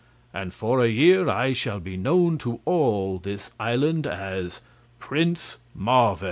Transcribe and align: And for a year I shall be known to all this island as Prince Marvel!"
And 0.33 0.51
for 0.51 0.79
a 0.81 0.87
year 0.87 1.29
I 1.29 1.53
shall 1.53 1.79
be 1.79 1.95
known 1.95 2.39
to 2.39 2.59
all 2.65 3.19
this 3.19 3.51
island 3.59 4.07
as 4.07 4.59
Prince 4.97 5.59
Marvel!" 5.75 6.19